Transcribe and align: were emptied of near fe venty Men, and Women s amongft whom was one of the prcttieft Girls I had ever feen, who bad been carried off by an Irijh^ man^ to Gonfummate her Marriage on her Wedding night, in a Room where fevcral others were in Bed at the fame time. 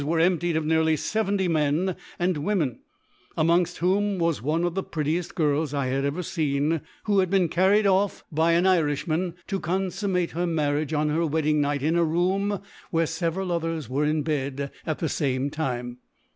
were 0.03 0.19
emptied 0.19 0.57
of 0.57 0.65
near 0.65 0.83
fe 0.97 1.21
venty 1.21 1.47
Men, 1.47 1.95
and 2.17 2.37
Women 2.37 2.79
s 2.79 2.79
amongft 3.43 3.77
whom 3.77 4.17
was 4.17 4.41
one 4.41 4.63
of 4.63 4.73
the 4.73 4.83
prcttieft 4.83 5.35
Girls 5.35 5.75
I 5.75 5.85
had 5.89 6.05
ever 6.05 6.21
feen, 6.23 6.81
who 7.03 7.19
bad 7.19 7.29
been 7.29 7.49
carried 7.49 7.85
off 7.85 8.23
by 8.31 8.53
an 8.53 8.63
Irijh^ 8.63 9.05
man^ 9.05 9.35
to 9.45 9.59
Gonfummate 9.59 10.31
her 10.31 10.47
Marriage 10.47 10.91
on 10.93 11.09
her 11.09 11.23
Wedding 11.27 11.61
night, 11.61 11.83
in 11.83 11.95
a 11.95 12.03
Room 12.03 12.61
where 12.89 13.05
fevcral 13.05 13.51
others 13.51 13.89
were 13.91 14.03
in 14.05 14.23
Bed 14.23 14.71
at 14.87 14.97
the 14.97 15.07
fame 15.07 15.51
time. 15.51 15.99